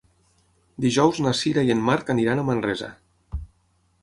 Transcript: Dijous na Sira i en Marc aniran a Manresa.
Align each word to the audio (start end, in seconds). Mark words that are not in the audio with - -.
Dijous 0.85 1.19
na 1.25 1.33
Sira 1.41 1.67
i 1.69 1.75
en 1.75 1.85
Marc 1.91 2.11
aniran 2.15 2.41
a 2.41 2.47
Manresa. 2.49 2.91